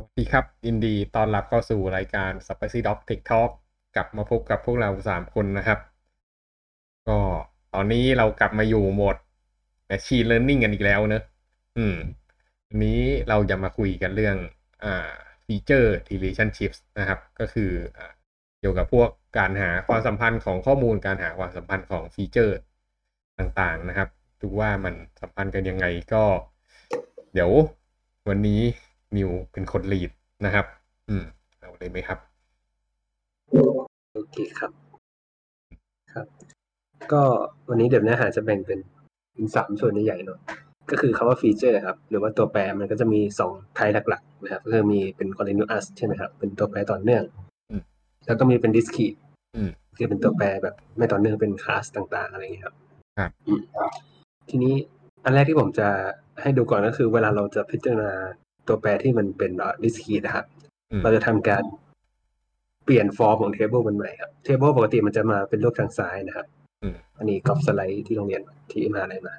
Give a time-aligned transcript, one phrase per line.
[0.00, 3.50] สวัสดีครับยินดีต้อนรับเข้าสู่รายการ Spicy Dog Tech Talk
[3.96, 5.78] กลับมาพบกับพวกเราสามคนนะครับ
[7.08, 7.18] ก็
[7.74, 9.16] ตอนนี้เรากลับมาอยู่โหมด
[9.90, 11.22] Machine Learning กันอีกแล้วเนอะ
[11.76, 11.96] อืม
[12.68, 14.36] วันนี้เราจะมาคุยกันเรื่อง
[14.84, 15.10] อ่า
[15.46, 17.98] Feature Relationships นะครับ ก็คืออ
[18.60, 22.58] เกี่ยวกับพวกการหาความสัมพันธ์ของข้อมูลการหาความสัมพันธ์ของฟีเจอร์
[23.38, 24.08] ต่างๆนะครับ
[24.40, 26.24] ดูว่ามันสัมพันธ์กันยังไงก็
[27.32, 27.50] เดี๋ยว
[28.30, 28.62] วันนี้
[29.16, 30.10] นิวเป็นคนลีด
[30.44, 30.66] นะครับ
[31.10, 31.24] อืม
[31.58, 32.18] เอาเลยไหมครับ
[34.14, 34.72] โอเคครับ
[36.14, 36.26] ครับ
[37.12, 37.22] ก็
[37.68, 38.80] วันนี้เดี๋ยวเนื้อหาจะแบ่งเป็น
[39.32, 40.40] เป็นสามส่วนใหญ่ๆเนอะ
[40.90, 47.22] ก็คือคำว่าฟีเจอร์ครับ หรือว่าตัวแปรมันก็จะมีสองไทยหลักๆนะครับก็คือมีเป็น continuous ใช่ไหมครับ เป็นตัวแปรต่อเนื่อง
[47.70, 47.82] อืม
[48.26, 49.18] แล้วก็มีเป็น discrete
[49.56, 52.74] อืมคือเป็นตัวแปรแบบไม่ต่อเนื่องเป็นคลาสต่างๆ อะไรอย่างเงี้ยครับ
[53.18, 53.60] ครับอืม
[54.48, 54.74] ทีนี้
[55.24, 55.88] อันแรกที่ผมจะ
[56.40, 58.10] ให้ดูก่อนก็คือ เวลาเราจะพิจารณา
[58.68, 60.46] ตัวแปรที่มันเป็นเอ่อ discrete นะครับ
[60.92, 61.64] อืมเราจะทำการ
[62.84, 66.46] เปลี่ยนฟอร์มของ table มันใหม่ครับ table ปกติมันจะมาเป็นรูปทางซ้ายนะครับ
[66.82, 69.34] อืมอันนี้ก๊อปสไลด์ที่โรงเรียนที่มหาอะไรมา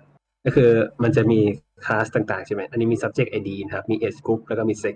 [0.45, 0.69] ก็คือ
[1.03, 1.39] มันจะมี
[1.86, 4.95] คลาสต่างๆใช่ไหม อันนี้มี subject ID นะครับ มี age group แล้วก็มี sex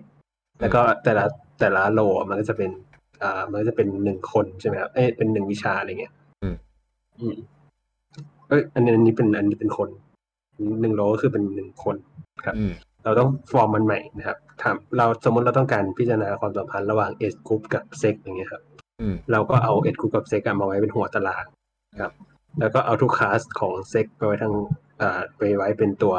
[0.61, 1.25] แล้วก็แต่ละ
[1.59, 2.71] แต่ละ row มันก็จะเป็น
[3.23, 6.55] อ่า มันก็จะเป็นหนึ่งคนใช่ไหมครับ เอ้ยเป็นหนึ่งวิชาอะไรเงี้ย อืม
[7.19, 7.35] อืม
[8.47, 9.89] เอ้ย อันนี้อันนี้เป็นอันนี้เป็นคน
[10.81, 11.95] หนึ่งโลก็คือเป็นหนึ่งคน
[12.45, 12.73] ครับอืม
[13.03, 18.63] เราต้องฟอร์มมันใหม่นะครับถามเราสมมติเราต้องการพิจารณาความสัมพันธ์ระหว่าง age group กับ sex อย่างเงี้ยครับ
[19.01, 21.45] อืมเราก็เอา age group กับ sex อะมาไว้เป็นหัวตาราง
[22.01, 22.13] ครับ
[22.59, 24.53] แล้วก็เอาทุกคลาสของ sex ไปไว้ทาง
[25.01, 26.15] อ่าไปไว้เป็นตัว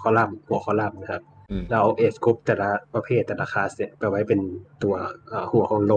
[0.00, 4.40] คอลัมน์หัวคอลัมน์นะครับอืมเราเอา age group แต่ละประเภทแต่ละคลาสเนี่ยไปไว้เป็น
[4.82, 4.94] ตัว
[5.32, 5.92] อ่าหัวของโล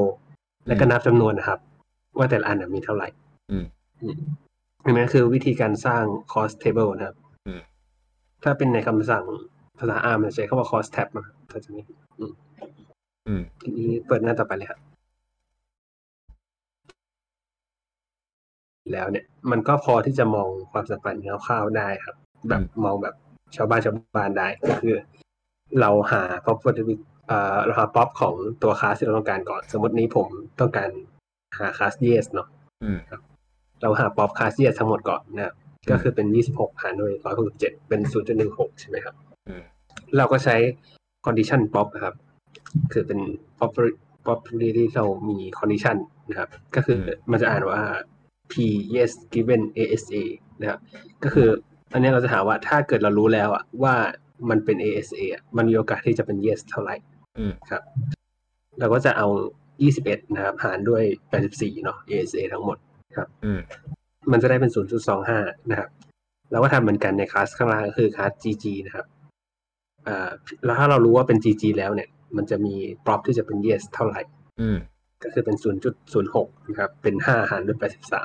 [0.68, 1.60] แล้วก็นับจำนวนนะครับ
[2.18, 3.08] ว่าแต่ละอันนะมีเท่าไหร่
[3.52, 3.66] อืม
[4.02, 4.18] อืม
[4.86, 6.04] อันนี้คือวิธีการสร้าง
[6.34, 7.62] cost table นะครับอืม
[8.44, 9.26] ถ้าเป็นในคำสั่ง
[9.82, 12.34] ภาษา R มันจะใช้คำว่า cost tab มาถ้าจะไม่ผิดอืม
[13.28, 14.80] อืมทีนี้เปิดหน้าต่อไปเลยครับ
[18.92, 22.16] แล้วเนี่ย มันก็พอที่จะมองความสัมพันธ์คร่าวๆได้ครับ
[22.50, 23.16] แบบมองแบบ
[23.56, 24.96] ชาวบ้านชาวบ้านได้ก็คือ
[25.80, 26.84] เราหา property
[27.28, 30.28] เอ่อเราหา pop ของตัวคลาสที่เราต้องการก่อน สมมตินี้ผม
[30.60, 30.90] ต้องการ
[31.60, 32.48] หาคลาส yes เนาะ
[32.84, 33.00] อืม
[33.82, 35.56] เราหา pop คลาส yes ทั้งหมดก่อนนะครับ
[35.90, 37.14] ก็คือเป็น 26 หารด้วย
[37.52, 38.02] 167 เป็น
[38.42, 39.31] 0.16 ใช่ไหมครับอืม
[40.18, 40.56] เราก็ใช้
[41.26, 42.16] condition pop นะครับ
[42.94, 43.20] คือเป็น
[43.58, 43.94] property
[44.26, 45.98] property ที่เรามี condition
[46.30, 47.00] นะครับ ก็คือ
[47.32, 47.82] มันจะอ่านว่า
[48.52, 48.54] p
[48.96, 50.24] yes given asa
[50.62, 50.80] นะครับ
[51.24, 51.48] ก็คือ
[51.94, 53.96] อันนี้เราจะหาว่าถ้าเกิดเรารู้แล้วอะว่า
[54.50, 56.96] มันเป็น asa อะมันมีโอกาสที่จะเป็น yes เท่าไหร่
[57.40, 57.84] อืมครับ
[58.80, 59.28] เราก็จะเอา
[59.82, 61.04] 21 นะครับ หารด้วย
[61.44, 62.78] 84 เนาะ asa ทั้งหมด
[63.46, 63.60] อืม
[64.32, 64.72] มันจะได้เป็น
[65.20, 65.90] 0.25 นะครับ
[66.52, 69.21] แล้วก็ทำเหมือนกันในคลาสข้างล่างก็คือคลาส gg นะครับอ่า
[70.66, 72.76] แล้วถ้าเรารู้ว่าเป็น gg แล้วเนี่ย มันจะมี
[73.06, 74.22] prop ที่จะเป็น yes เท่าไหร่
[74.62, 74.78] อืม
[75.24, 75.56] ก็คือเป็น
[76.12, 77.78] 0.06 นะครับ เป็น 5 หารด้วย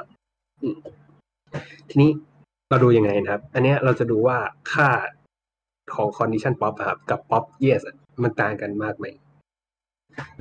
[0.07, 0.79] 83อืม
[1.91, 2.11] ทีนี้
[2.71, 4.39] เราดูยังไงนะครับ อันเนี้ยเราจะดูว่า
[4.73, 4.91] ค่า
[5.95, 9.07] ของ condition pop อะครับ กับ pop yes อะมันต่างกันมากไหม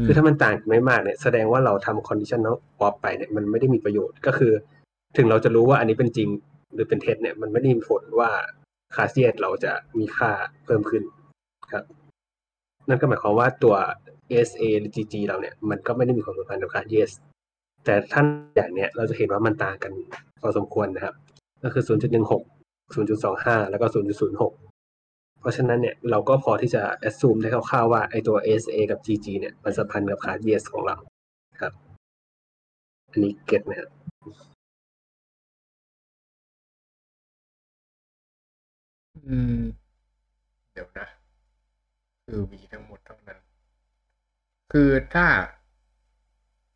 [0.05, 4.53] คือถ้ามันต่างกันไม่มากเนี่ย แสดงว่าเราทำ conditional pop ไปเนี่ย มันไม่ได้มีประโยชน์ก็คือ
[5.17, 6.29] ถึงเราจะรู้ว่าอันนี้เป็นจริง
[6.73, 8.31] หรือเป็นเท็จเนี่ย มันไม่ได้มีผลว่า
[8.95, 10.31] ค่า yes เราจะมีค่า
[10.65, 11.03] เพิ่มขึ้น
[11.71, 11.83] ครับ
[12.89, 13.75] นั่นก็หมายความว่าตัว
[14.47, 17.11] SA หรือ GG เราเนี่ยมันก็ไม่ได้มีความสัมพันธ์กับค่า yes
[17.85, 19.91] แต่ท่านอย่างเนี้ยเราจะเห็นว่ามันต่างกัน
[20.41, 21.15] พอสมควรนะครับ
[21.63, 22.41] ก็คือ 0.16
[22.95, 23.87] 0.25 แล้วก็
[24.63, 30.95] 0.06 เพราะฉะนั้นเนี่ยเราก็พอที่จะ assume ได้คร่าวๆว่าไอตัว SA กับ GG เนี่ยมันสัมพันธ์กับค่า yes ของเรา
[31.61, 31.73] ครับ
[33.11, 33.89] อันนี้เก็ตไหมครับ
[39.27, 39.59] อืม
[40.73, 41.14] เดี๋ยวนะ
[42.29, 43.39] คือมีทั้งหมดเท่านั้น
[44.73, 45.27] คือถ้า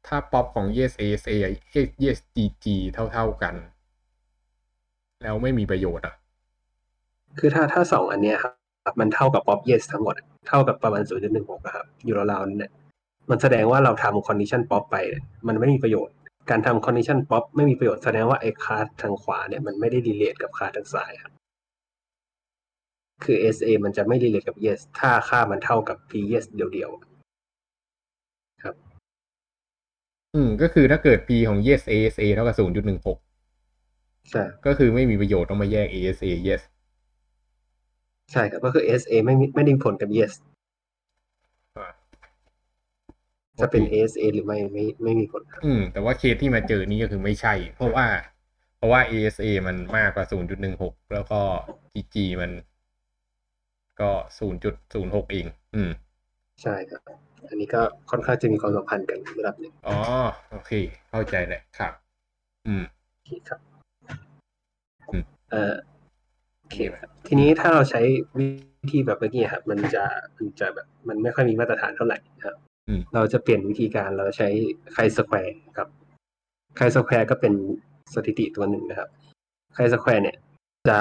[0.08, 1.32] ถ้าป๊อปของ yes asa
[2.04, 3.56] yes gg เท่าๆกัน
[5.24, 6.16] แล้วไม่มีประโยชน์อะ
[7.40, 8.54] คือถ้าถ้าสองอันเนี้ยครับ
[9.00, 10.16] มันเท่ากับ pop yes ทั้งหมด
[10.48, 11.04] เท่ากับประมาณ
[11.34, 12.72] 0.16อะครับ อยู่ราวๆนั้นเนี่ย
[13.30, 14.96] มันแสดงว่าเราทำ condition pop ไป
[15.48, 16.16] มันไม่มีประโยชน์
[16.50, 21.32] การทำ condition pop ไม่มีประโยชน์แสดงว่าไอ้คลาสทางขวาเนี่ยมันไม่ได้ relate กับคลาสทางซ้ายครับ
[23.24, 27.10] คือ SA มันจะไม่ relate กับ yes ถ้าค่ามันเท่ากับ p yes เดียวๆ
[30.36, 33.18] อืม ก็คือถ้าเกิด p ของ yes asa เท่ากับ 0.16
[34.30, 36.62] ใช่ ก็คือไม่มีประโยชน์ต้องมาแยก asa yes
[38.32, 40.34] ใช่ครับก็คือ SA ไม่มีไม่ได้มีผลกับ yes
[41.78, 41.90] อ่า
[43.62, 48.08] จะเป็นโอเค ASA หรือไม่ไม่ไม่มีผลครับอืม แต่ว่าเคสที่มาเจอนี่ก็คือไม่ใช่ เพราะว่า
[48.78, 50.26] เพราะว่า ASA มันมากกว่า
[50.70, 51.42] 0.16 แล้วก็
[51.94, 52.52] GG มัน
[54.02, 54.10] ก็
[54.68, 55.90] 0.06เองอืม
[56.62, 57.02] ใช่ครับ
[57.50, 57.82] อันนี้ก็
[58.12, 59.98] ค่อนข้างจะมีความสัมพันธ์กันระดับหนึ่งอ๋อ
[60.52, 60.72] โอเค
[61.10, 61.94] เข้าใจแหละครับ
[62.68, 63.60] อืมโอเคครับ
[65.12, 65.76] อืมเอ่อ
[66.60, 68.02] โอเคครับทีนี้ถ้าเราใช้
[68.38, 70.04] วิธีแบบเมื่อกี้ครับมันจะ
[70.38, 72.56] มันจะแบบมันไม่ค่อยมีมาตรฐานเท่าไหร่ครับ
[72.88, 74.50] อืมเราจะเปลี่ยนวิธีการเราใช้
[74.94, 75.90] chi-square ครับ
[76.78, 77.54] chi-square ก็เป็น
[78.14, 79.10] สถิติตัวหนึ่งนะครับ
[79.74, 80.38] chi-square เนี่ย
[80.90, 81.00] จะ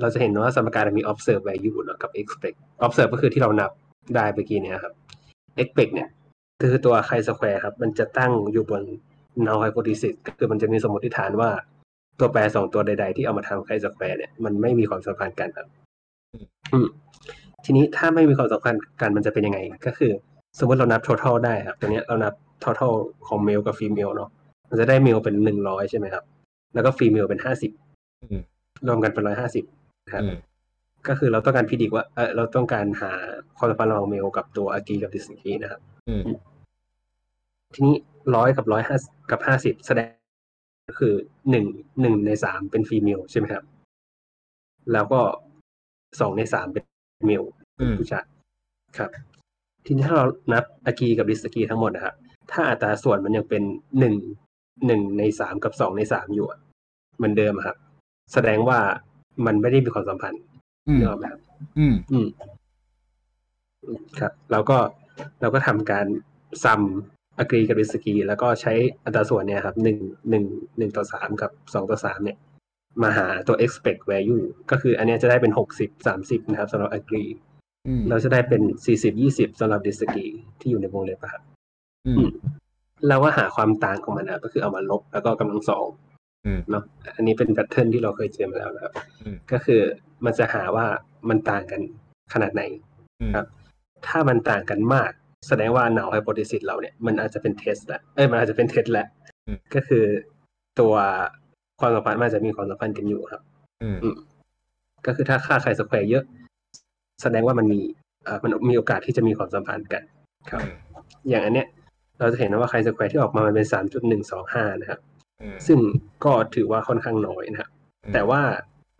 [0.00, 3.70] เราจะเห็นว่าสมการมี observe value เนอะกับ expect observe ก็คือที่เรานับ
[4.16, 4.94] ได้เมื่อกี้เนี่ยครับ
[5.62, 6.08] expect เนี่ย
[6.60, 8.82] คือตัว chi-square ครับ มันจะตั้งอยู่บน
[9.46, 11.50] null hypothesis ก็คือมันจะมีสมมติฐานว่า
[12.18, 15.66] ตัวแปรสองตัวใด ๆ ที่เอามาทำ chi-square เนี่ยมันไม่มีความสัมพันธ์กันครับ
[16.72, 16.86] อืม
[17.64, 20.12] ทีนี้ถ้าไม่มีความสัมพันธ์กันมันจะเป็นยังไง ก็คือ
[20.58, 22.34] สมมติเรานับ total ได้ครับตัวเนี้ยเรานับ
[22.64, 22.92] total
[23.28, 24.30] ของ male กับ female เนาะ
[24.70, 26.24] มันจะได้ male เป็นหนึ่งร้อยใช่ไหมครับ
[26.74, 27.70] แล้วก็ female เป็นห้าสิบ
[28.22, 28.42] อืม
[28.86, 29.79] รวมกันเป็นร้อยห้าสิบนะ
[30.12, 30.36] ครับอืม
[31.08, 33.12] ก็คือเราต้องการพิจิกว่าเออเราต้องการหา
[33.58, 36.22] ความสัมพันธ์ระหว่างเมลกับตัวอากีกับดิสกีนะครับอืม
[37.74, 37.96] ทีนี้
[38.34, 38.96] ร้อยกับร้อยห้า
[39.30, 40.10] กับห้าสิบแสดง
[40.88, 41.14] ก็คือ
[41.50, 41.64] หนึ่ง
[42.00, 43.64] หนึ่งในสามเป็นฟีเมลใช่ไหมครับ
[44.92, 45.20] แล้วก็
[46.20, 46.84] สองในสามเป็น
[47.26, 47.42] เมล
[47.80, 48.26] อืมผู้ชาย
[48.98, 49.10] ครับ
[49.86, 52.14] ทีนี้ถ้าเรานับอากีกับดิสกีทั้งหมดนะครับ
[52.52, 53.62] ถ้าอัตราส่วนมันยังเป็น
[53.98, 54.14] หนึ่ง
[54.86, 56.60] หนึ่งในสามกับสองในสามอยู่อะ
[57.16, 57.76] เหมือนเดิมอะครับ
[58.32, 58.78] แสดงว่า
[59.46, 60.42] มันไม่ได้มีความสัมพันธ์
[60.88, 61.40] อืมนึกออกไหมครับ
[61.78, 62.26] อืม อืม
[64.20, 64.78] ครับแล้วก็
[65.40, 66.06] เราก็ทำการ
[66.64, 66.82] ซัม
[67.38, 68.72] อกรีกับดิสกีแล้วก็ใช้
[69.04, 69.98] อัตราส่วนเนี่ยครับหนึ่ง
[70.30, 70.44] หนึ่ง
[70.78, 72.38] หนึ่งต่อสามกับสองต่อสามเนี่ย
[73.02, 77.30] มาหาตัว expect value ก็คืออันเนี้ยจะได้เป็นหกสิบสามสิบนะครับสำหรับ agree
[77.88, 81.42] อืมเราจะได้เป็นสี่สิบยี่สิบสำหรับ disagree ที่อยู่ในวงเล็บอะครับ
[82.06, 82.26] อืม
[83.08, 86.09] เราก็หาความต่างของมันนะก็คือเอามาลบแล้วก็กำลังสองอืม
[86.70, 86.84] เนาะ
[87.16, 88.92] อันนี้เป็นแพทเทิร์นที่เราเคยเจอมาแล้วนะครับ
[89.24, 89.80] อืมก็คือ
[90.24, 90.86] มันจะหาว่า
[91.28, 91.80] มันต่างกัน
[92.32, 92.62] ขนาดไหน
[93.20, 93.46] อืมครับ
[94.06, 95.10] ถ้ามันต่างกันมาก
[95.48, 99.06] แสดงว่า null hypothesis เราเนี่ยมันอาจจะเป็นเท็จแหละเอ้ยมันอาจจะเป็นเท็จแหละ
[99.46, 100.04] อืมก็คือ
[100.80, 100.94] ตัว
[101.80, 103.42] ความสัมพันธ์มันอาจจะมีความสัมพันธ์กันอยู่ครับ
[103.82, 104.16] อืม
[105.06, 106.24] ก็คือถ้าค่า chi-square เยอะ
[107.22, 107.80] แสดงว่ามันมี
[108.24, 110.02] เอ่อมันมีโอกาสที่จะมีความสัมพันธ์กัน
[110.50, 110.62] ครับ
[111.28, 111.68] อย่างอันเนี้ย
[112.18, 115.09] เราจะเห็นว่า chi-square ที่ออกมามันเป็นสามจุดหนึ่งสองห้านะครับอืม
[115.66, 115.78] ซึ่ง
[116.24, 117.70] ก็ถือว่าค่อนข้างน้อยนะครับ
[118.14, 118.40] แต่ว่า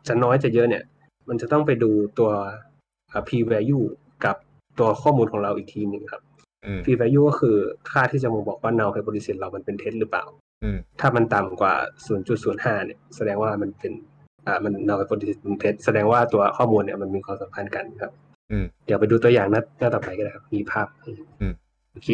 [0.08, 0.84] จะน้อยจะเยอะเนี่ย
[1.28, 2.30] มันจะต้องไปดูตัว
[3.08, 3.84] เอ่อ p value
[4.24, 4.36] กับ
[4.78, 6.22] ตัวข้อมูลของเราอีกทีหนึ่งครับ
[6.66, 7.56] อืม p value ก็คือ
[7.90, 10.24] ค่าที่จะมาบอกว่า null hypothesis เรามันเป็นเท็จหรือเปล่า
[10.64, 11.74] อืมถ้ามันต่ำกว่า
[12.30, 13.92] 0.05 เนี่ย แสดงว่ามันเป็น
[14.46, 18.12] อ่ามัน null hypothesis เป็นเท็จแสดงว่าตัวข้อมูลเนี่ยมันมีความสัมพันธ์กันครับ
[18.52, 20.86] อืมเดี๋ยวไปดูตัวอย่างหน้าหน้าต่อไปก็ได้ครับ มีภาพ
[21.40, 21.54] อืม
[21.92, 22.08] โอเค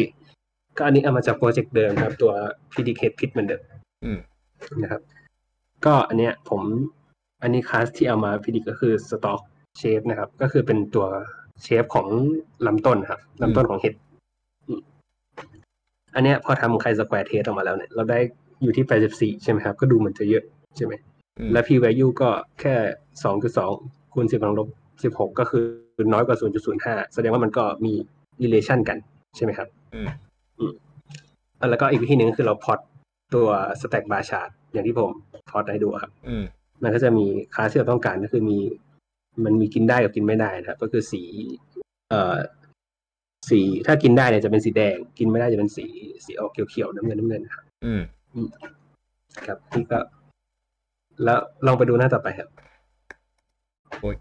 [0.77, 2.31] ก็อันนี้เอามาจากโปรเจกต์เดิมครับ ตัว
[2.71, 3.76] predicate pit เหมือนเดิมอืม
[4.83, 5.01] นะครับ
[5.85, 6.61] ก็อันเนี้ยผม
[7.41, 9.41] อันนี้คลาสที่เอามา predict ก็คือ stalk
[9.79, 11.07] shape นะครับ ก็คือเป็นตัว
[11.63, 12.07] shape ของ
[12.65, 13.93] ลำต้นครับลำต้นของเห็ด
[14.67, 14.81] อืม
[16.15, 18.19] อันเนี้ยพอทำ chi-square test ออกมาแล้วเนี่ย เราได้
[18.63, 18.85] อยู่ที่
[19.37, 20.43] 84ใช่ไหมครับ ก็ดูเหมือนจะเยอะ
[20.75, 20.93] ใช่ไหม
[21.39, 22.29] อืมและ p value ก็
[22.61, 22.75] แค่
[23.43, 24.67] 2.2คูณ10กำลังลบ
[25.15, 25.63] 16ก็คือ
[26.13, 26.37] น้อยกว่า
[26.75, 27.93] 0.05แสดงว่ามันก็มี
[28.43, 28.97] relation กัน
[29.35, 29.99] ใช่ไหมครับ อื
[30.71, 30.73] ม
[31.59, 32.79] อะแล้วก็อีกวิธีหนึ่งก็คือเราพอต
[33.33, 33.47] ตัว
[33.81, 35.11] stack bar chart อย่างที่ผม
[35.49, 36.43] พอตให้ดูครับอืม
[36.83, 37.25] มันก็จะมี
[37.55, 38.57] คลาสที่เราต้องการก็คือมี
[39.43, 41.23] มันมีกินได้กับกินไม่ได้นะครับก็คือสี
[42.09, 42.35] เอ่อ
[43.49, 45.85] สีถ้ากินได้เนี่ยจะเป็นสีแดง กินไม่ได้จะเป็นสี
[46.25, 48.01] สีออกเขียวๆน้ำเงินน้ำเงินนะครับอืม
[49.45, 49.99] ครับนี่ก็
[51.23, 52.49] แล้วลองไปดูหน้าต่อไปครับ
[54.01, 54.15] โอ้ย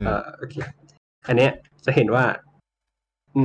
[0.00, 0.54] อืมเอ่อโอเค
[1.28, 1.52] อันเนี้ย
[1.84, 2.24] จะเห็นว่า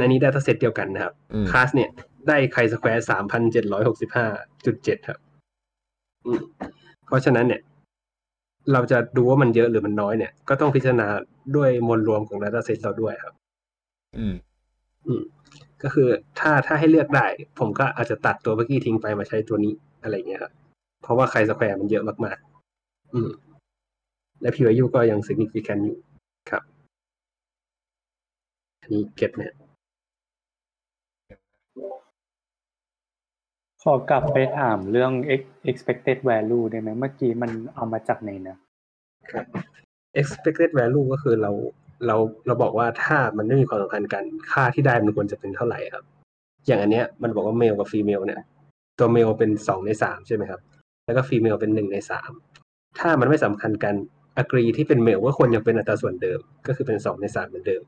[0.02, 1.90] อันนี้ data set เดียวกันนะครับอืมคลาสเนี่ย
[2.28, 4.26] ได้ chi-square สามพันเจ็ดร้อยหกสิบห้า
[4.66, 5.20] จุดเจ็ดครับ
[6.26, 6.42] อืม
[7.08, 7.62] เพราะฉะนั้นเนี่ย
[8.74, 11.08] เราจะดูว่ามันเยอะหรือมันน้อยเนี่ย ก็ต้องพิจารณา
[11.56, 13.34] ด้วยมวลรวมของ data set เราด้วยครับ
[14.18, 14.36] อืม
[15.08, 15.24] อืม
[15.84, 16.08] ก็คือ
[16.40, 17.28] ถ้าถ้าให้เลือกได้
[17.60, 19.74] ผมก็อาจจะตัดตัวเมื่อกี้ทิ้งไปมาใช้ตัวนี้
[20.04, 20.54] อะไรอย่างเงี้ยครับ
[21.04, 23.30] เพราะว่า chi-square มันเยอะมากๆ อืม
[24.42, 25.98] และ p value ก็ยัง significant อยู่
[26.52, 26.64] ครับ
[28.82, 29.54] อันนี้เก็บเนี่ย
[33.82, 35.12] ขอกลับไปถามเรื่อง
[35.70, 38.58] expected value ได้ไหมเมื่อกี้มันเอามาจากไหนนะ
[39.32, 39.46] ครับ
[40.20, 41.52] expected value ก็คือเรา
[42.06, 42.16] เรา
[42.48, 46.06] เราบอกว่าถ้ามันไม่มีความสัมพันธ์กัน ค่าที่ได้มันควรจะเป็นเท่าไหร่ครับ
[46.68, 48.42] อย่างอันเนี้ยมันบอกว่า male กับ female เนี่ย
[49.00, 50.62] ตัว male เป็นสองในสามใช่ไหมครับ
[51.06, 52.32] แล้วก็ female เป็นหนึ่งในสาม
[53.00, 53.96] ถ้ามันไม่สำคัญกัน
[54.42, 57.84] agree ที่เป็น male ก็ควรยังเป็นอัตราส่วนเดิม ก็คือเป็นสองในสามเหมือนเดิม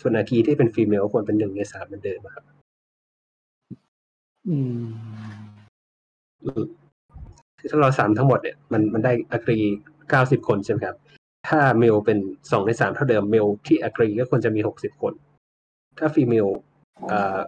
[0.00, 2.44] ส่วน agree ที่เป็น female ก็ควรเป็นหนึ่งในสามเหมือนเดิมครับ
[4.48, 4.82] อืม
[6.44, 6.64] อืม
[7.58, 9.58] คือถ้าเราสามทั้งหมดเนี่ยมันมันได้ agree
[10.10, 10.96] เก้าสิบคนใช่ไหมครับ
[11.48, 12.18] ถ้า male เป็น
[12.50, 15.12] สองในสามเท่าเดิม male ที่ agree ก็ควรจะมีหกสิบคน
[15.98, 16.48] ถ้า female
[17.08, 17.40] เอ่อ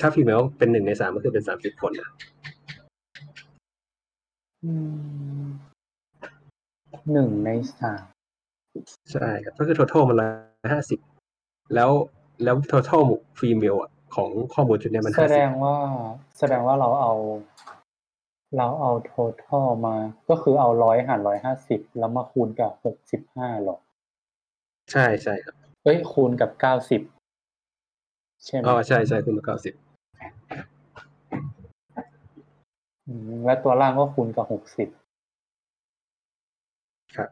[0.00, 2.10] ถ้า female เป็นหนึ่งในสามก็คือเป็นสามสิบคนนะ
[4.64, 4.72] อื
[5.42, 5.44] ม
[7.12, 7.50] หนึ่งใน
[7.80, 8.02] สาม
[9.12, 10.98] ใช่ครับก็คือ total มันร้อยห้าสิบ
[11.74, 11.90] แล้ว
[12.44, 13.04] แล้ว total
[13.38, 15.76] ฟีเมลอะ ของข้อมูลชุดเนี้ยมันแสห้าดสิบงว่า
[16.38, 17.14] แสดงว่าเราเอา
[18.56, 19.96] เราเอา total มา
[20.28, 23.76] ก็คือเอาร้อยหารร้อยห้าสิบแล้วมาคูณกับหกสิบห้าหรอ
[24.92, 27.02] ใช่ใช่ครับ เอ้ยคูณกับเก้าสิบ
[28.44, 29.74] ใช่ไหมอ๋อใช่ใช่คุณเก้าสิบ
[33.06, 34.88] อืมแล้วตัวล่างก็คูณกับหกสิบ
[37.16, 37.30] ครับ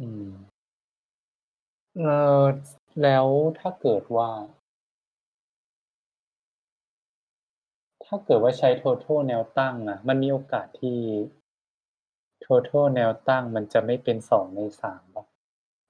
[0.00, 0.28] อืม
[1.98, 2.04] เอ
[2.40, 2.42] อ
[3.02, 3.26] แล้ว
[3.60, 4.30] ถ้าเกิดว่า
[8.04, 10.98] ถ้าเกิดว่าใช้ total แนวตั้งอะมันมีโอกาสที่
[12.44, 15.24] total แนวตั้งมันจะไม่เป็นสองในสามป่ะ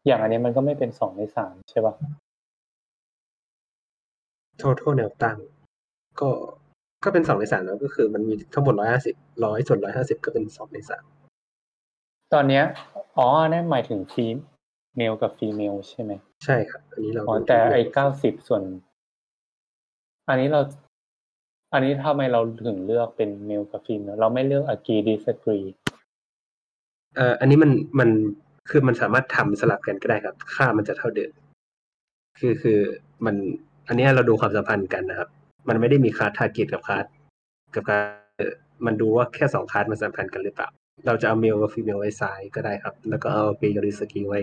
[0.07, 1.95] อย่างอันนี้มันก็ไม่เป็นสองในสามใช่ป่ะ
[4.61, 5.39] total แนวตั้ง
[6.21, 6.31] ก็
[7.05, 11.05] ก็เป็นสองในสามแล้วก็คือมันมีทั้งหมดร้อยห้าสิบร้อยส่วนร้อยห้าสิบก็เป็นสองในสาม
[12.33, 12.65] ตอนเนี้ย
[13.17, 14.27] อ๋อนั่นหมายถึงฟี
[14.97, 16.13] เมลกับฟีเมลใช่ไหม
[16.45, 18.63] ใช่ครับ อันนี้เราอ๋อดูแต่ที่ไอ้เก้าสิบส่วน
[20.29, 20.61] อันนี้เรา
[21.73, 25.67] อันนี้ทำไมเราถึงเลือกเป็นเมลกับฟีเมลเราไม่เลือก agree disagree
[27.17, 28.11] เอ่ออันนี้มันมัน
[28.71, 31.33] คือมันสามารถทำสลับกันก็ได้ครับ ค่ามันจะเท่าเดิม
[32.39, 32.79] คือคือ
[33.25, 33.37] มัน
[33.89, 35.29] อันเนี้ยเราดูความสัมพันธ์กันนะครับ
[35.69, 37.05] มันไม่ได้มี class target กับคาร์ด
[37.75, 38.07] กับคาร์
[38.41, 38.43] ด
[38.87, 40.69] มันดูว่าแค่สองคาร์ดมันสัมพันธ์กันหรือเปล่า
[41.07, 44.41] เราจะเอา male กับ female ไว้ซ้ายก็ได้ครับ แล้วก็เอา agree กับ disagree ไว้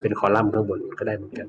[0.00, 1.48] เป็นคอลัมน์ข้างบนก็ได้เหมือนกัน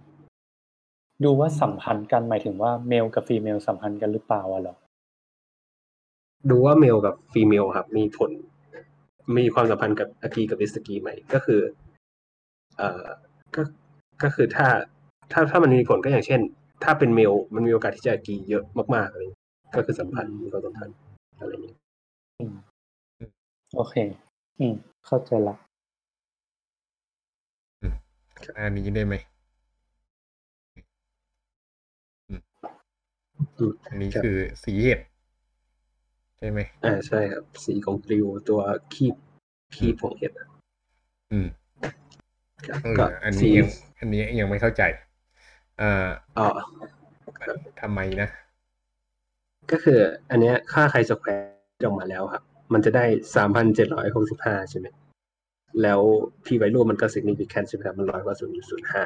[1.23, 4.75] ดูว่าสัมพันธ์กันหมายถึงว่า male กับ female สัมพันธ์กันหรือเปล่าอะเหรอ
[6.49, 8.31] ดูว่า male กับ female ครับ มีผล
[9.37, 11.61] มีความสัมพันธ์กับ agree กับ disagree ไหมก็คือ
[12.77, 13.05] เอ่อ
[13.55, 13.61] ก็
[14.23, 14.67] ก็คือถ้า
[15.31, 16.41] ถ้าถ้ามันมีผลก็อย่างเช่น
[16.83, 18.63] ถ้าเป็นเมลมันมีโอกาสที่จะอากีเยอะ
[18.95, 19.41] มากๆอะไรอย่างเงี้ย
[19.75, 20.95] ก็คือสัมพันธ์มีความสัมพันธ์
[21.39, 21.77] อะไรอย่างเงี้ย
[22.39, 22.55] อืม
[23.75, 23.95] โอเค
[24.59, 24.73] อืม
[25.05, 25.55] เข้าใจละ
[28.57, 29.15] อันนี้ได้ไหม
[32.29, 32.41] อืม
[33.57, 34.99] อืมอันนี้คือสีเห็ด
[36.37, 38.61] ใช่ไหมอ่าใช่ครับ สีของ gill ตัว
[38.93, 39.15] ครีบ
[39.75, 40.47] ครีบของเห็ดอะ
[41.31, 41.47] อืม
[42.67, 43.67] ครับเออก็อันสีนี้ยัง
[43.99, 44.83] อันนี้ยังไม่เข้าใจ
[45.81, 46.47] อ่าอ๋อ
[47.81, 48.29] ทำไมนะ
[49.71, 52.43] ก็คืออันเนี้ยค่า chi-square ออกมาแล้วครับ
[52.73, 53.05] มันจะได้
[53.35, 54.87] สามพันเจ็ดร้อยหกสิบห้าใช่ไหม
[55.83, 55.99] แล้ว
[56.45, 59.03] p value มันก็ significant ใช่ไหมครับมันน้อยกว่าศูนย์ศูนย์ห้า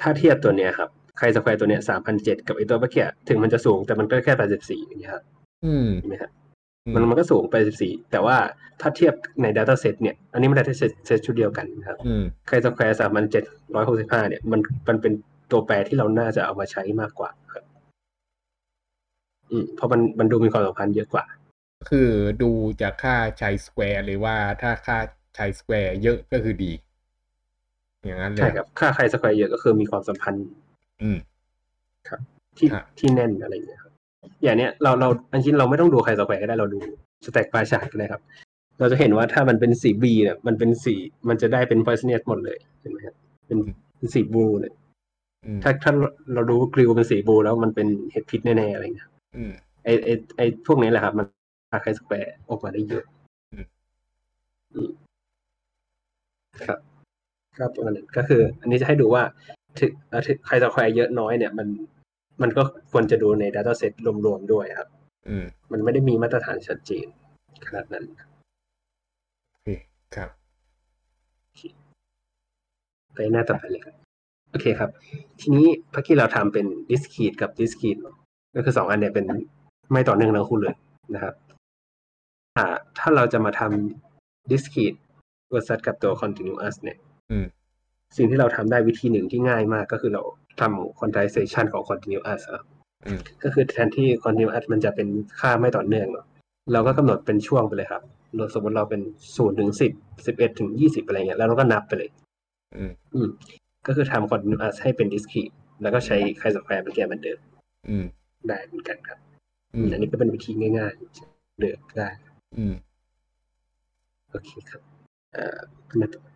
[0.00, 0.88] ถ้าเทียบตัวเนี้ยครับ
[1.18, 5.24] chi-square ตัวเนี้ยสามพันเจ็ดกับไอตัวเมื่อกี้ถึงมันจะสูงแต่มันก็แค่แปดสิบสี่อย่างเงี้ยครับ
[5.64, 6.30] อืมใช่ไหมครับ
[6.86, 8.36] อืมันมันก็สูงแปดสิบสี่แต่ว่า
[8.80, 15.12] ถ้าเทียบใน Data Set เนี่ย อันนี้มัน Data Set เซตชุดเดียวกันนะครับอืม chi-square สามพันเจ็ดร้อยหกสิบห้าเนี่ยมันมันเป็น
[15.50, 17.64] ตัวแปรที่เราน่าจะเอามาใช้มากกว่าครับ
[19.50, 21.24] อืมเพราะมันมันดูมีความสัมพันธ์เยอะกว่า
[21.90, 22.10] คือ
[22.42, 22.50] ดู
[22.82, 24.98] จากค่า chi-square หรือว่าถ้าค่า
[25.36, 26.72] chi-square เยอะก็คือดี
[28.04, 30.46] อย่างนั้นเลยใช่ครับ ค่า chi-square เยอะก็คือมีความสัมพันธ์
[31.02, 31.18] อืม
[32.58, 33.92] ที่ครับที่แน่นอะไรอย่างเงี้ยครับ
[34.42, 36.80] อย่างเนี้ยเราเราอันจริงเราไม่ต้องดู chi-square ก็ได้เราดู
[37.24, 38.22] stack bar chart ก็ได้ครับ
[38.78, 40.94] เราจะเห็นว่าถ้ามันเป็นสี B เนี่ยมันเป็นสี
[41.28, 43.58] มันจะได้เป็น Poisonous หมดเลยเห็นไหมครับเป็น
[43.96, 44.72] เป็นสี blue เลย
[45.46, 45.92] อืมถ้าถ้า
[46.34, 49.52] เราดู gill เป็นสี blue แล้วมันเป็นเห็ดพิษแน่ๆอะไรเงี้ยอืม
[49.84, 51.26] ไอไอไอพวกนี้แหละครับ มัน
[51.70, 53.04] พา chi-square ออกมาได้เยอะ
[53.52, 53.66] อืม
[54.74, 55.09] อืมครับ
[57.60, 59.22] ครับประมาณนั้นก็คือ อันนี้จะให้ดูว่า
[59.78, 61.68] ถึงเอ่อถึงไคสแควร์เยอะน้อยเนี่ยมัน
[62.42, 62.62] มันก็
[62.92, 63.92] ควรจะดูใน Data Set
[64.26, 64.88] รวมๆด้วยครับ
[65.28, 67.06] อืมมันไม่ได้มีมาตรฐานชัดเจน
[67.66, 68.04] ขนาดนั้น
[69.50, 69.68] โอเค
[70.16, 70.30] ครับ
[73.14, 73.94] ไปหน้าต่อไปเลยครับ
[74.50, 74.90] โอเคครับ
[75.40, 78.00] ทีนี้เมื่อกี้เราทำเป็น discrete กับ discrete
[78.56, 79.24] ก็คือสองอันเนี่ยเป็น
[79.92, 80.76] ไม่ต่อเนื่องทั้งคู่เลย
[81.14, 81.34] นะครับ
[82.56, 82.66] อ่า
[82.98, 84.98] ถ้าเราจะมาทำ discrete
[85.52, 87.09] versus กับตัว continuous เนี่ยอืม
[88.16, 90.22] สิ่งที่เราทำได้วิธีหนึ่งที่ง่ายมากก็คือเรา
[90.60, 92.64] ทำ quantization ของ continuous ครับ
[93.06, 95.08] อืมก็คือแทนที่ continuous มันจะเป็น
[95.40, 96.26] ค่าไม่ต่อเนื่องเนาะ
[96.72, 98.02] เราก็กำหนดเป็นช่วงไปเลยครับ
[98.36, 99.00] เราสมมติเราเป็น
[99.36, 99.92] ศูนย์ถึงสิบ
[100.26, 102.10] สิบเอ็ดถึงยี่สิบอะไรเงี้ยแล้วเราก็นับไปเลย
[102.76, 103.28] อืมอืม
[103.86, 107.38] ก็คือทำ continuous ให้เป็น discrete แล้วก็ใช้ chi square เป็นแกนเหมือนเดิม
[107.88, 108.06] อืม
[108.48, 109.18] ได้เหมือนกันครับ
[109.74, 112.08] อืมอันนี้ก็เป็นวิธีง่ายๆเลือกได้
[112.58, 112.74] อืม
[114.30, 114.82] โอเคครับ
[115.34, 115.58] เอ่อ
[116.00, 116.29] มาต่อ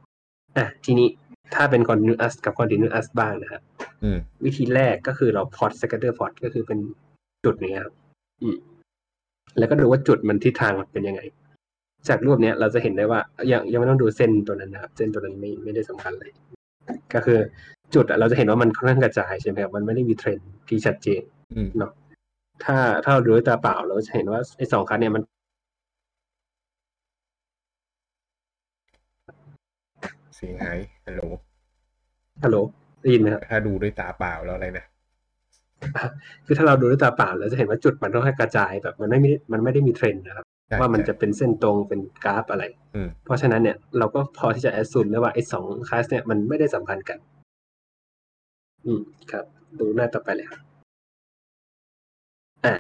[0.56, 1.08] อะทีนี้
[1.54, 3.62] ถ้าเป็น continuous กับ continuous บ้างนะครับ
[4.04, 6.78] อืมวิธีแรกก็คือเรา plot scatter plot ก็คือเป็น
[7.44, 7.94] จุดนี้ครับ
[8.42, 8.56] อืม
[9.58, 11.20] แล้วก็ดูว่าจุดมันทิศทางมันเป็นยังไง
[12.08, 13.20] จากรูปเนี้ยเราจะเห็นได้ว่า
[13.52, 16.30] ยังยังไม่ต้องดูเส้นตัวนั้นนะครับ เส้นตัวนั้นไม่ไม่ได้สำคัญเลย
[17.14, 17.38] ก็คือ
[17.94, 21.22] จุดอะเราจะเห็นว่ามันค่อนข้างกระจายใช่ไหมครับ มันไม่ได้มีเทรนด์ที่ชัดเจน
[21.56, 21.92] อืมเนาะ
[22.64, 25.22] ถ้าถ้าเราดูด้วยตาเปล่าเราจะเห็นว่าไอ้สองคันเนี่ยมัน
[30.34, 31.22] เสียงหายฮัลโหล
[32.42, 32.56] ฮัลโหล
[33.00, 34.84] ได้ยินไหมครับถ้าดูด้วยตาเปล่าแล้วอะไรนะ
[36.46, 42.64] คือถ้าเราดูด้วยตาเปล่าเราจะเห็นว่าจุดมันค่อนข้างกระจายแบบมันไม่มีมันไม่ได้มีเทรนด์นะครับใช่ว่ามันใช่จะเป็นเส้นตรงเป็นกราฟอะไร
[42.94, 47.18] อืมเพราะฉะนั้นเนี่ยเราก็พอที่จะ assume ได้ว่าไอ้สองคลาสเนี่ยมันไม่ได้สัมพันธ์กัน
[48.84, 49.00] อืม
[49.32, 49.44] ครับ
[49.78, 50.60] ดูหน้าต่อไปเลยครับ
[52.64, 52.74] อ่า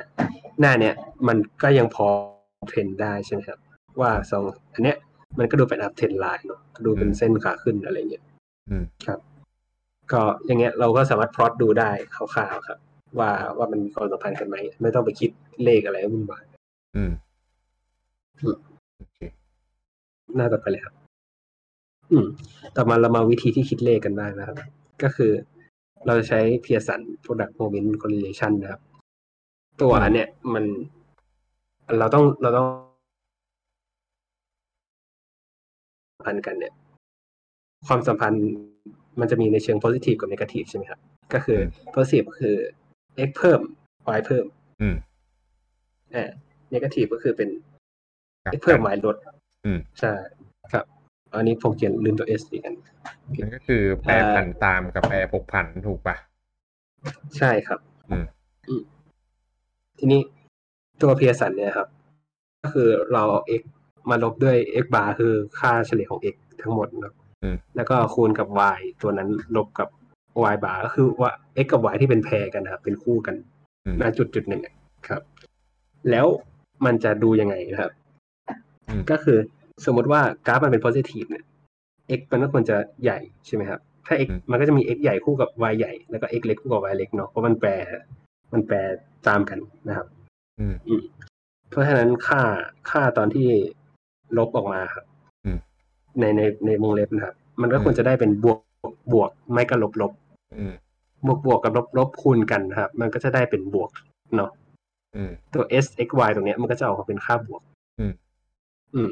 [0.60, 0.94] หน้าเนี่ย
[1.28, 2.06] มันก็ยังพอ
[2.68, 3.58] เทรนได้ใช่ไหมครับ
[4.00, 4.42] ว่าสอง
[4.74, 4.96] อันเนี้ย
[5.38, 8.24] มันก็ดูเป็น up trend line เนาะดูเป็นเส้นขาขึ้นอะไรเงี้ย
[8.70, 9.20] อืมครับ
[10.12, 12.78] ก็อย่างเงี้ยเราก็สามารถพลอตดูได้คร่าวๆครับ
[13.18, 15.30] ว่าว่ามันมีความสัมพันธ์กันไหม ไม่ต้องไปคิด
[15.64, 16.44] เลขอะไรวุ่นวาย
[16.96, 17.12] อืม
[18.42, 18.56] อืม
[18.98, 19.18] โอเค
[20.36, 20.94] หน้าต่อไปเลยครับ
[22.12, 22.26] อืม
[22.76, 24.56] ต่อมาเรามาวิธีที่คิดเลขกันบ้างนะครับ
[25.02, 25.32] ก็คือ
[26.06, 28.80] เราจะใช้ Pearson Product Moment Correlation นะครับ
[29.80, 30.64] ตัวอันเนี้ยมัน
[31.98, 32.66] เราต้องเราต้อง
[36.24, 36.74] พันธ์กันเนี่ย
[37.86, 38.44] ความสัมพันธ์
[39.20, 41.00] มันจะมีในเชิง positive กับ negative ใช่ไหมครับ
[41.34, 41.58] ก็คือ
[41.94, 42.56] positive ก็คือ
[43.28, 43.60] x เพิ่ม
[44.18, 44.46] y เพิ่ม
[44.82, 44.96] อืม
[46.14, 46.30] อ่า
[46.74, 47.48] negative ก็คือเป็น
[48.44, 49.16] ครับ x เพิ่ม y ลด
[49.66, 50.12] อืมใช่
[50.72, 50.84] ครับ
[51.34, 52.74] อันนี้ผมเขียนลืมตัว s อีกอัน
[53.40, 56.16] นั่นก็คือแปรผันตามกับแปรผกผันถูกปะ
[57.38, 58.26] ใช่ครับ อืม
[58.68, 58.82] อืม
[59.98, 60.20] ทีนี้
[61.02, 61.88] ตัวเพียสันเนี่ยครับ
[62.62, 63.62] ก็คือเราเอา x
[64.10, 69.88] มาลบด้วย x bar คือค่าเฉลี่ยของ x ทั้งหมดเนอะอืมแล้วก็คูณกับ y ตัวนั้นลบกับ
[70.52, 71.30] y bar ก็คือว่า
[71.64, 73.34] x กับ y ที่เป็นแพรกันนะครับ เป็นคู่กัน
[73.86, 74.74] อืมณจุดจุดหนึ่งอะ
[75.08, 75.22] ครับ
[76.10, 76.26] แล้ว
[76.84, 77.92] มันจะดูยังไงนะครับ
[78.88, 79.38] อืมก็คือ
[79.86, 81.44] สมมติว่ากราฟมันเป็น positive เนี่ย
[82.18, 87.70] x มันก็ควรจะใหญ่ใช่ไหมครับ ถ้า x อืมมันก็จะมี x ใหญ่คู่กับ y ใหญ่ แล้วก็ x เล็กคู่กับ y เล็กเนาะ เพราะมันแปร
[88.52, 88.76] มันแปร
[89.28, 90.06] ตามกันนะครับ
[90.60, 90.74] อืม
[91.70, 92.42] เพราะฉะนั้นค่า
[92.90, 93.48] ค่าตอนที่
[94.38, 95.04] ลบออกมาครับ
[95.44, 95.58] อืม
[96.20, 98.58] ในในในวงเล็บนะครับมันก็อืมควรจะได้เป็นบวก
[99.12, 100.12] บวกไม่ก็ลบลบ
[100.58, 100.74] อืม
[101.26, 103.90] บวกบวกกับลบลบคูณกันนะครับ มันก็จะได้เป็นบวก
[104.36, 104.50] เนาะ
[105.16, 107.62] อืมตัว s x y ตรงเนี้ยมันก็จะออกมาเป็นค่าบวก
[108.00, 108.12] อืม
[108.94, 109.08] อืม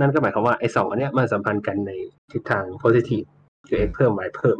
[0.00, 1.92] นั่นก็หมายความว่าไอ้สองอันเนี้ยมันสัมพันธ์กันใน
[2.32, 3.26] ทิศทาง positive
[3.68, 4.58] คือ x เพิ่ม y เพิ่ม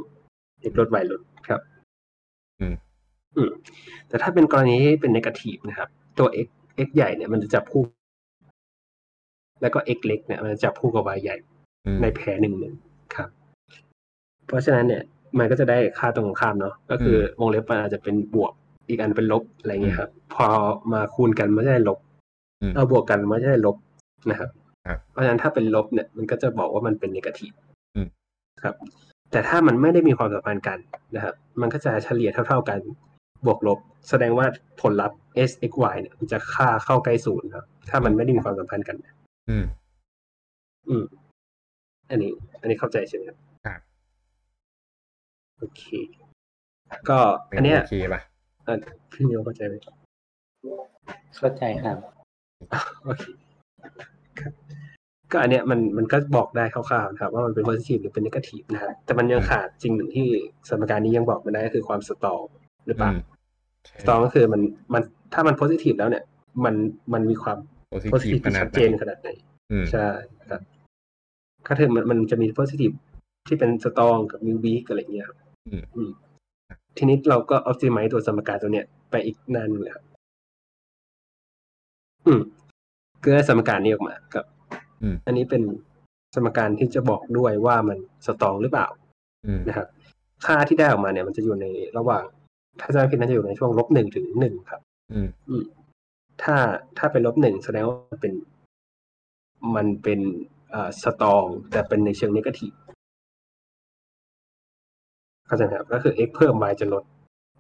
[0.71, 1.61] x ลด y ลดครับ
[2.61, 2.75] อืม
[3.37, 3.51] อืม
[4.09, 6.49] แต่ถ้าเป็นกรณีที่เป็น negative นะครับ ตัว x
[6.87, 7.83] x ใหญ่เนี่ยมันจะจับคู่
[9.63, 11.37] แล้วก็ x เล็กเนี่ยมันจะจับคู่กับ y ใหญ่
[11.87, 12.75] อืมในแพรหนึ่งหนึ่ง
[13.17, 13.29] ครับ
[14.47, 15.03] เพราะฉะนั้นเนี่ย
[15.39, 18.53] มันก็จะได้ค่าตรงข้ามเนาะก็คือวงเล็บมันอาจจะเป็นบวก
[18.89, 20.47] อีกอันเป็นลบอะไรเงี้ยครับ พอ
[20.93, 21.99] มาคูณกันมันจะได้ลบ
[22.63, 23.77] อืมเอาบวกกันมันจะได้ลบ
[24.31, 24.51] นะครับ
[24.87, 27.53] ครับเพราะฉะนั้นถ้าเป็นลบเนี่ยมันก็จะบอกว่ามันเป็นนกาทีฟ
[27.97, 28.09] อืม
[28.63, 28.75] ครับ
[29.31, 30.79] แต่ถ้ามันไม่ได้มีความสัมพันธ์กัน
[31.17, 32.79] นะครับ มันก็จะเฉลี่ยเท่า ๆกัน
[33.47, 34.47] บวกลบ แสดงว่า
[34.81, 35.19] ผลลัพธ์
[35.49, 38.97] s x y เนี่ยมันจะค่าเข้าใกล้ศูนย์ครับถ้ามันไม่ได้มีความสัมพันธ์กัน
[39.49, 39.65] อืม
[40.89, 41.05] อืม
[42.11, 43.81] อันนี้ อันนี้เข้าใจใช่ไหมครับครับ
[45.59, 45.83] โอเค
[47.09, 48.21] ก็เป็นอันเนี้ยโอเคป่ะ
[48.67, 48.75] อะ
[49.13, 49.75] พี่นิวเข้าใจไหม
[51.37, 51.99] เข้าใจครับ
[53.05, 53.25] โอเค
[54.41, 54.53] ครับ
[55.33, 60.29] ก็อันเนี้ยมันมันก็บอกได้คร่าวๆนะครับว่ามันเป็น positive หรือเป็น negative นะฮะแต่มันยังขาดจริงหนึ่งที่
[60.69, 62.41] สมการนี้ยังบอกไม่ได้ก็คือความสตอล
[62.87, 63.21] หรือเปล่าอืม
[63.87, 64.61] ใช่สตอลก็คือมัน
[64.93, 65.03] มัน
[65.35, 66.25] ถ้ามัน positive แล้วเนี่ย
[66.65, 66.75] มัน
[67.13, 67.59] มันมีความ
[67.91, 69.29] โพซิทีฟ positive ขที่นาดชัดไหเจนนขนาดไหน
[69.73, 70.09] อืมใช่
[70.51, 70.63] ครับ
[71.67, 72.95] ก็คือมันมันจะมี positive
[73.49, 76.11] ที่เป็น strong กับ new weak อะไรอย่างเงี้ยครับอืมอืม
[76.97, 80.05] ทีนี้เราก็ optimize ตัวสมการตัวเนี้ยไปอีกนานหนึงเลยครับ
[82.27, 82.41] อืม
[83.23, 84.47] ก็ได้สมการนี้ออกมาครับ
[85.03, 85.63] อืมอันนี้เป็น
[86.35, 88.87] สมการที่จะบอกด้วยว่ามันสตรองหรือเปล่า
[89.47, 89.89] อืมนะครับ
[90.45, 91.67] ค่าที่ได้ออกมาเนี่ยมันจะอยู่ใน
[91.99, 92.25] ระหว่าง
[92.81, 94.81] ถ้าจะไม่ผิดน่าจะอยู่ในช่วงลบหนึ่งถึงหนึ่งครับ
[95.13, 95.29] อืม
[96.43, 96.57] ถ้า
[96.99, 98.33] ถ้าเป็นลบหนึ่งแสดงว่ามันเป็น
[99.77, 100.21] มันเป็น
[100.75, 102.73] อ่าสตรองแต่เป็นในเชิงนกาทีฟ
[105.47, 107.05] เข้าใจไหมครับก็คือ x เพิ่ม y จะลด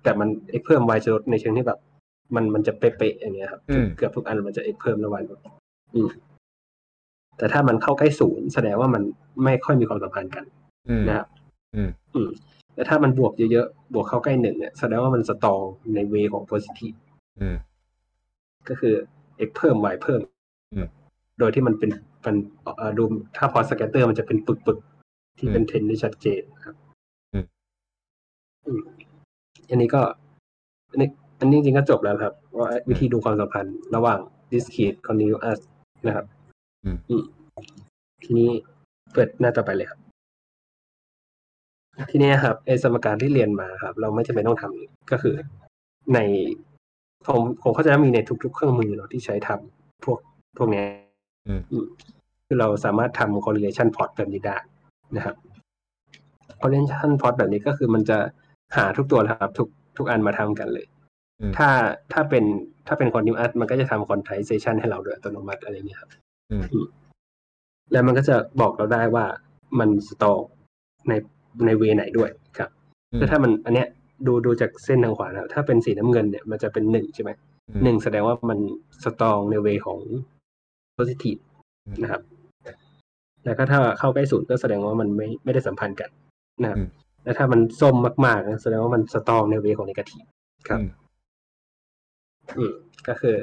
[0.02, 0.28] แต่มัน
[0.60, 1.78] x เพิ่ม y จะลดในเชิงที่แบบ
[2.34, 5.38] มันมันจะเป๊ะๆอย่างเงี้ยครับอืมเกือบทุกอันมันจะ x เพิ่มแล้ว y ลด
[5.94, 6.08] อืม
[7.38, 9.02] แต่ถ้ามันเข้าใกล้ศูนย์แสดงว่ามัน
[9.44, 10.44] ไม่ค่อยมีความสัมพันธ์กัน
[10.90, 11.26] อืมนะครับ
[11.76, 12.30] อืม อืม
[12.74, 15.62] แต่ถ้ามันบวกเยอะๆบวกเข้าใกล้หนึ่งเนี่ยแสดงว่ามันสตรอง
[15.94, 16.96] ในเวของ positive
[17.40, 17.56] อืม
[18.68, 18.94] ก็คือ
[19.48, 20.20] x เพิ่ม y เพิ่ม
[20.74, 20.88] อืม
[21.38, 21.90] โดยที่มันเป็น
[22.24, 23.02] มันเอ่อดู
[23.36, 26.76] ถ้า plot scatter มันจะเป็นปึกๆ ที่เป็นเทรนด์ที่ชัดเจนครับ
[27.34, 27.44] อืม
[28.66, 28.80] อืม
[29.70, 30.02] อันนี้ก็
[30.90, 31.08] อันนี้
[31.40, 34.20] อันนี้จริงๆก็จบแล้วครับ ว่าวิธีดูความสัมพันธ์ระหว่าง
[34.52, 35.58] discrete continuous
[36.06, 36.26] นะครับ
[36.84, 37.22] อืมอืม
[38.24, 38.50] ทีนี้
[39.12, 40.00] เปิดหน้าต่อไปเลยครับ
[42.10, 45.34] ทีเนี้ยครับไอ้สมการที่เรียนมาครับ เราไม่จำเป็นต้องทำก็คือ
[46.14, 46.18] ใน
[47.26, 50.18] ผมผมเข้าใจว่ามีในทุก ๆ เครื่องมือเนาะที่ใช้ทำพวก
[50.56, 50.86] พวกเนี้ย
[51.48, 51.86] อืมอืม
[52.46, 54.56] คือเราสามารถทำ correlation plot แบบนี้ได้
[55.16, 55.36] นะครับ
[56.60, 58.18] correlation plot แบบนี้ก็คือมันจะ
[58.76, 60.86] หาทุกตัวนะครับ ทุกทุกอันมาทำกันเลย
[61.40, 61.68] อืมถ้า
[62.12, 62.44] ถ้าเป็น
[62.86, 66.10] ถ้าเป็น continuous มันก็จะทำ quantization ให้เราโดยอัตโนมัติอะไรอย่างเงี้ยครับ
[66.50, 66.86] อืม
[67.92, 69.24] แล้วมันก็จะบอกเราได้ว่า
[69.78, 70.32] มันสตอ
[71.08, 71.12] ใน
[71.66, 72.70] ในเวไหนด้วยครับ
[73.12, 73.88] อืมแล้วถ้ามันอันเนี้ย
[74.26, 77.30] ดูดูจากเส้นทางขวานะถ้าเป็นสีน้ำเงินเนี่ยมันจะเป็นหนึ่งใช่ไหม
[77.68, 78.58] อืมหนึ่งแสดงว่ามัน
[79.04, 79.98] สตรองในเวของ
[80.96, 81.40] positive
[81.86, 82.22] อืมนะครับ
[83.44, 86.10] แล้วก็ถ้าเข้าใกล้ศูนย์ก็แสดงว่ามันไม่ไม่ได้สัมพันธ์กัน
[86.62, 86.88] นะครับอืม
[87.24, 90.28] แล้วถ้ามันส้มมากๆนะแสดงว่ามันสตรองในเวของ negative
[90.68, 90.90] ครับอืม
[92.58, 92.72] อืม
[93.08, 93.36] ก็คือ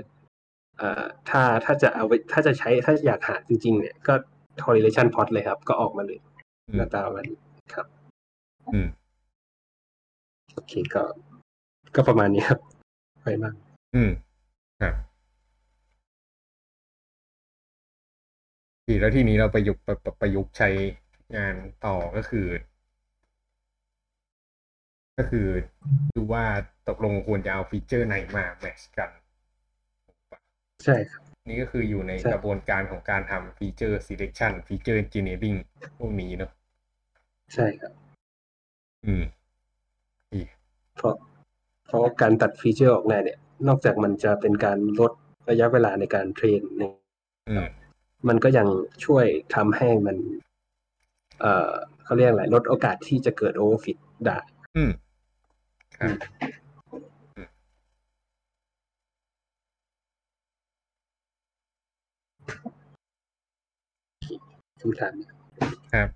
[0.77, 4.13] เอ่อถ้าถ้าจะเอาไว้ถ้าจะใช้ถ้าอยากหาจริง ๆ เนี่ยก็
[4.63, 6.19] correlation plot เลยครับ ก็ออกมาเลย
[6.67, 7.27] อืหมน้าตามัน
[7.73, 7.85] ครับ
[8.73, 8.87] อืม
[10.57, 11.03] โอเคก็
[11.95, 12.59] ก็ประมาณนี้ครับ
[13.23, 13.53] ไปมาก
[13.95, 14.11] อืม
[14.81, 14.95] ครับ
[18.99, 20.69] แล้วทีนี้เราประยุกต์ประประประยุกต์ใช้
[21.35, 22.47] งานต่อก็คือ
[25.17, 25.47] ก็คือ
[26.15, 26.45] ดูว่า
[26.87, 29.11] ตกลงควรจะเอา feature ไหนมา match กัน
[30.85, 35.57] ใช่ครับ นี่ก็คืออยู่ในใช่กระบวนการของการทำฟีเจอร์ selection ฟีเจอร์ engineering
[35.99, 36.51] พวกนี้เนอะ
[37.53, 37.93] ใช่ครับ
[39.05, 39.36] อืมอีก
[40.97, 41.15] เพราะ
[41.87, 45.11] เพราะการตัด feature ออกมาเนี่ย นอกจากมันจะเป็นการลด
[45.49, 46.93] ระยะเวลาในการ train เนี่ย
[47.49, 47.67] อืม
[48.27, 48.67] มันก็ยัง
[49.05, 50.17] ช่วยทำให้มัน
[51.41, 51.71] เอ่อ
[52.03, 54.37] เขาเรียกอะไรลดโอกาสที่จะเกิด overfit ได้
[54.77, 54.91] อืม
[55.97, 56.15] ครับ
[64.81, 65.13] คำถาม
[65.93, 66.09] ครับ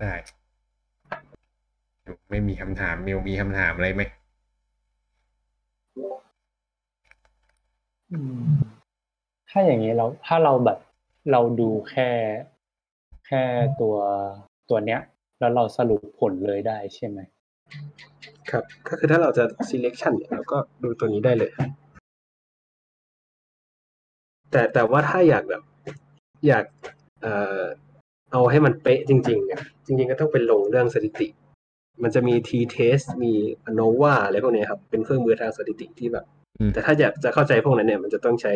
[0.00, 0.12] ได้
[2.30, 4.02] ไม่มีคำถามมิวมีคำถามอะไรไหม
[8.12, 8.42] อืม
[9.50, 10.78] ถ้าอย่างนี้เราถ้าเราแบบ
[11.32, 12.10] เราดูแค่
[13.26, 13.42] แค่
[13.80, 13.96] ตัว
[14.70, 15.00] ตัวเนี้ย
[15.38, 17.18] แล้วเราสรุปผลเลยได้ใช่ไหม
[18.50, 21.50] ครับ ก็คือถ้าเราจะ selection เนี่ยเราก็ดูตัวนี้ได้เลย
[24.50, 25.62] แต่แต่ว่าถ้าอยากแบบ
[26.46, 26.64] อยาก
[27.22, 27.60] เอ่อ
[28.32, 31.28] เอาให้มันเป๊ะจริงๆเนี่ยจริง ๆ ก็ต้องเป็นลงเรื่องสถิติ
[32.02, 33.32] มันจะมี t-test มี
[33.70, 36.24] ANOVA อะไรพวกเนี้ยครับ เป็นเครื่องมือทางสถิติที่แบบ
[36.58, 38.52] อืมแต่ถ้าอยากจะเข้าใจพวกนั้นเนี่ย มันจะต้องใช้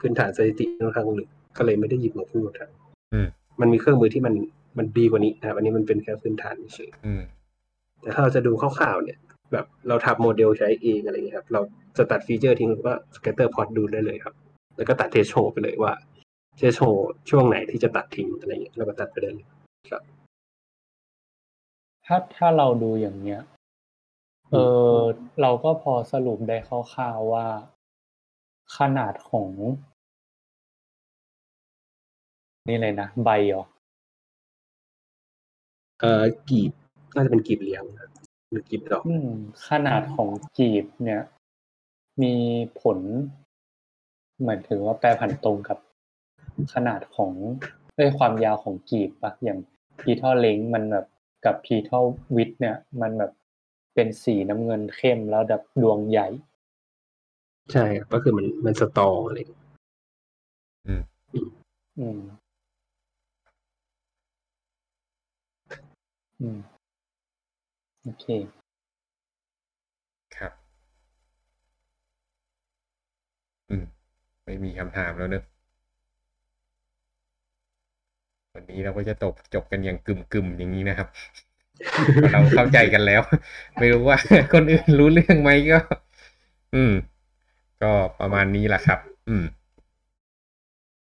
[0.00, 2.70] พื้นฐานสถิติค่อนข้างลึกก็เลยไม่ได้หยิบมาพูดครับ
[3.14, 3.28] อืม
[3.60, 4.34] มันมีเครื่องมือที่มัน
[4.78, 7.22] มันดีกว่านี้นะครับอันนี้มันเป็นแค่พื้นฐานเฉยอืม
[8.02, 9.18] แต่ถ้าเราจะดูคร่าวๆเนี่ย
[9.52, 11.60] แบบเราทำโมเดลใช้เองอะไรอย่างเงี้ยครับ เรา
[11.98, 14.34] จะตัดฟีเจอร์ทิ้งหรือว่า scatter plot ดูได้เลยครับ
[14.76, 15.92] แล้วก็ตัดเทสโชไปเลยว่า
[16.58, 16.80] เทสโช
[17.30, 19.46] ช่วงไหนที่จะตัดทิ้งอะไรอย่างเงี้ยเราก็ตัดไปได้เลย
[22.06, 23.40] ถ้าถ้าเราดูอย่างเนี้ย
[24.50, 24.54] เอ
[24.94, 24.98] อ
[25.40, 27.46] เราก็พอสรุปได้คร่าวๆว่า
[28.76, 29.50] ขนาดของ
[32.68, 33.64] นี่เลยนะใบเหรอ
[36.00, 36.72] เอ่อกีบ
[37.14, 38.10] น่าจะเป็นกีบเลี้ยงครับ
[38.50, 39.28] หรือกีบดอกอืม
[39.68, 41.22] ขนาดของกีบเนี่ย
[42.22, 42.34] มี
[42.80, 42.98] ผล
[44.40, 45.78] เหมือนถึงว่าแปรผันตรงกับ
[46.74, 47.32] ขนาดของ
[47.96, 49.58] เอ้ยความยาวของกีบปะอย่าง
[50.00, 51.06] พีทอเล้งมันแบบ
[51.44, 52.00] กับพีทอ
[52.36, 53.32] วิดเนี่ย มันแบบ
[53.94, 56.28] เป็นสีน้ำเงินเข้มแล้วแบบดวงใหญ่
[57.72, 59.64] ใช่ครับก็คือมันมันสตออะไรอย่างเงี้ย
[60.86, 61.02] อืม
[61.98, 62.20] อืม
[66.40, 66.58] อืม
[68.02, 68.26] โอเค
[70.36, 70.52] ครับ
[73.70, 73.84] อืม
[74.44, 75.44] ไม่มีคำถามแล้วเนอะ
[78.54, 81.08] วันนี้เราก็จะจบจบกันอย่างกึ่มกึ่มๆอย่างนี้นะครับ
[82.32, 83.22] เราเข้าใจกันแล้ว
[83.78, 84.18] ไม่รู้ว่า
[84.52, 85.78] คนอื่นรู้เรื่องไหมก็
[86.74, 86.92] อืม
[87.82, 89.44] ก็ประมาณนี้แหละครับ อืม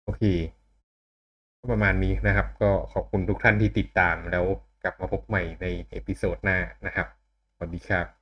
[0.06, 0.24] โอเค
[1.72, 4.46] ประมาณนี้นะครับ ก็ขอบคุณทุกท่านที่ติดตามแล้ว
[4.84, 7.08] กลับมาพบใหม่ใน episode หน้านะครับ
[7.56, 8.17] สวัสดีครับ